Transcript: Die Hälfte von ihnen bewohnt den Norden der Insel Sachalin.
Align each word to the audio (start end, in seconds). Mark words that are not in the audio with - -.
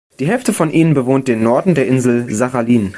Die 0.19 0.25
Hälfte 0.25 0.51
von 0.51 0.71
ihnen 0.71 0.95
bewohnt 0.95 1.27
den 1.27 1.43
Norden 1.43 1.75
der 1.75 1.85
Insel 1.85 2.27
Sachalin. 2.33 2.89